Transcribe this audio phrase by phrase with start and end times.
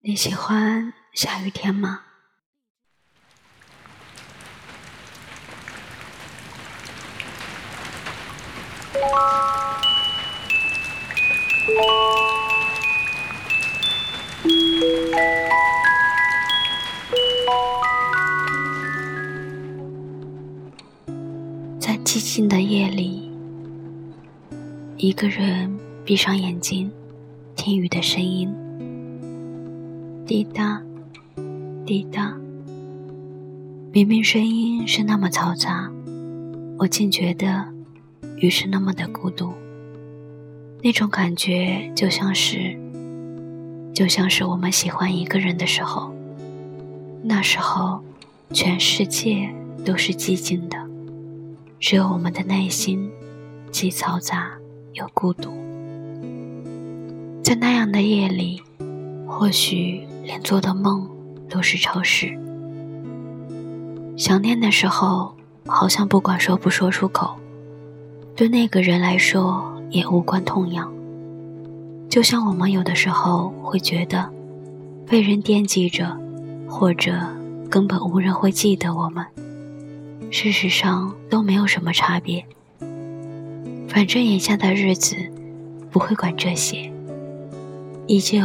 [0.00, 2.02] 你喜欢下雨天吗？
[21.80, 23.30] 在寂静的夜里，
[24.96, 26.90] 一个人闭上眼睛，
[27.56, 28.54] 听雨的声音，
[30.28, 30.78] 滴答，
[31.86, 32.36] 滴答。
[33.90, 35.90] 明明声音是那么嘈杂，
[36.76, 37.64] 我竟觉得
[38.36, 39.54] 雨是那么的孤独。
[40.82, 42.78] 那种感觉就像是，
[43.94, 46.12] 就像是我们喜欢一个人的时候，
[47.22, 47.98] 那时候
[48.52, 49.48] 全世界
[49.82, 50.76] 都是寂静的，
[51.80, 53.10] 只有我们的内心
[53.72, 54.50] 既嘈杂
[54.92, 55.50] 又孤独。
[57.42, 58.60] 在那样的夜里，
[59.26, 61.08] 或许连做的梦
[61.48, 62.38] 都是超市。
[64.14, 65.34] 想念的时候，
[65.66, 67.34] 好像不管说不说出口，
[68.36, 69.74] 对那个人来说。
[69.90, 70.92] 也无关痛痒。
[72.10, 74.28] 就像我们有的时候会觉得，
[75.06, 76.14] 被人惦记着，
[76.68, 77.18] 或者
[77.70, 79.24] 根本无人会记得我们，
[80.30, 82.44] 事实上都没有什么差别。
[83.88, 85.16] 反正眼下的日子
[85.90, 86.92] 不会管这些，
[88.06, 88.38] 依旧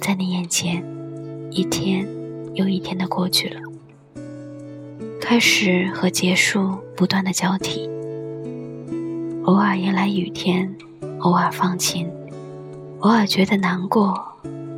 [0.00, 0.82] 在你眼前，
[1.56, 2.06] 一天
[2.52, 3.62] 又一天的过去了，
[5.18, 7.88] 开始和结束不断的交替，
[9.44, 10.70] 偶尔迎来雨天。
[11.20, 12.10] 偶尔放晴，
[13.00, 14.22] 偶尔觉得难过，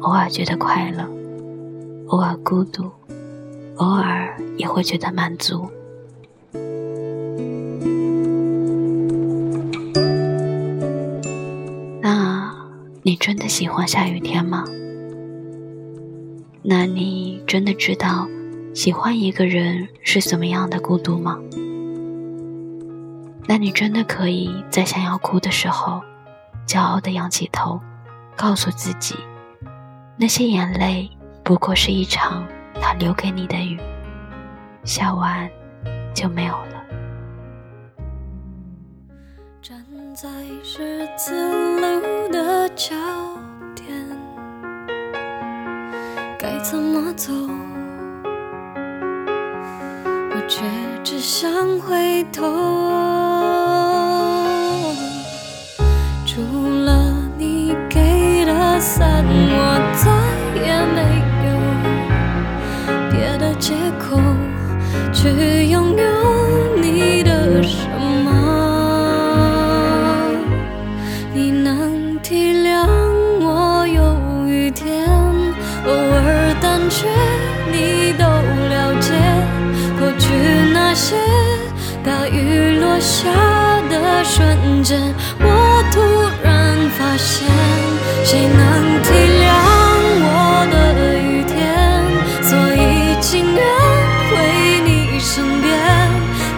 [0.03, 1.05] 偶尔觉得快乐，
[2.07, 2.85] 偶尔孤独，
[3.79, 5.69] 偶尔也会觉得满足。
[12.01, 12.55] 那
[13.03, 14.65] 你真的喜欢下雨天吗？
[16.63, 18.29] 那你真的知道
[18.75, 21.39] 喜欢一个人是怎么样的孤独吗？
[23.47, 26.03] 那你真的可以在想要哭的时候？
[26.67, 27.81] 骄傲地仰起头，
[28.37, 29.15] 告诉自己，
[30.19, 31.11] 那些眼泪
[31.43, 32.47] 不过是一场
[32.79, 33.81] 他留给你的雨，
[34.85, 35.49] 下完
[36.13, 36.85] 就没有了。
[39.63, 39.83] 站
[40.15, 40.29] 在
[40.63, 41.35] 十字
[41.81, 42.95] 路的交
[46.63, 47.33] 怎么走？
[50.31, 50.63] 我却
[51.05, 52.43] 只想回头。
[56.27, 56.43] 除
[56.85, 60.11] 了你给的伞我再
[60.61, 61.01] 也没
[61.47, 61.49] 有。
[63.11, 64.21] 别的借口
[65.13, 66.18] 去拥有
[82.05, 83.29] 大雨落下
[83.89, 86.01] 的瞬间，我突
[86.43, 87.47] 然发现，
[88.25, 89.09] 谁能体
[89.41, 89.47] 谅
[90.25, 90.27] 我
[90.73, 90.77] 的
[91.19, 91.57] 雨天？
[92.43, 92.79] 所以
[93.21, 93.61] 情愿
[94.31, 94.31] 回
[94.85, 95.67] 你身边。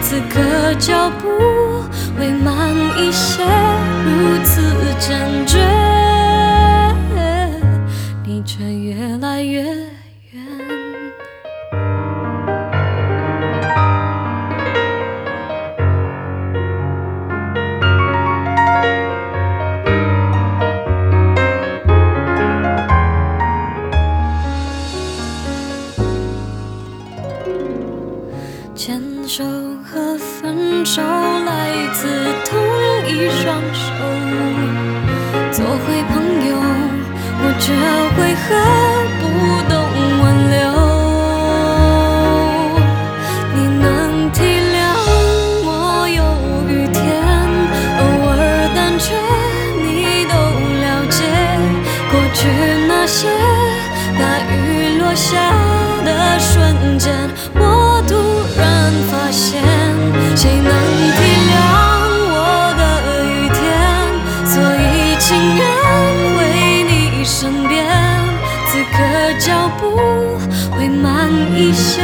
[0.01, 0.39] 此刻
[0.79, 1.30] 脚步
[37.63, 37.67] 这
[38.17, 38.41] 回合
[39.19, 39.23] 不
[39.69, 39.71] 懂
[40.19, 40.57] 挽留，
[43.53, 43.85] 你能
[44.31, 44.37] 体
[44.73, 44.75] 谅
[45.63, 45.69] 我
[46.09, 46.19] 有
[46.67, 46.99] 雨天，
[47.99, 48.01] 偶
[48.31, 48.33] 尔
[48.73, 49.13] 胆怯，
[49.83, 49.85] 你
[50.25, 50.33] 都
[50.81, 51.19] 了解。
[52.09, 52.39] 过去
[52.87, 53.27] 那些
[54.17, 55.29] 大雨落下
[56.03, 56.09] 的
[56.39, 57.13] 瞬间，
[57.53, 58.15] 我突
[58.61, 59.61] 然发现，
[60.35, 60.71] 谁能
[61.17, 61.19] 体
[61.49, 61.53] 谅
[62.37, 62.39] 我
[62.79, 62.81] 的
[63.25, 63.59] 雨天？
[64.45, 65.25] 所以情
[65.57, 65.61] 愿。
[67.23, 67.85] 身边，
[68.67, 68.97] 此刻
[69.39, 69.83] 脚步
[70.75, 72.01] 会慢一些，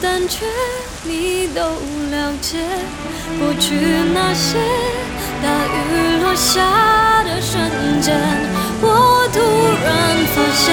[0.00, 0.46] 但却
[1.02, 1.62] 你都
[2.10, 2.58] 了解。
[3.38, 3.74] 过去
[4.14, 4.58] 那些
[5.42, 8.16] 大雨落下的瞬间，
[8.80, 9.38] 我突
[9.84, 9.86] 然
[10.34, 10.66] 发现，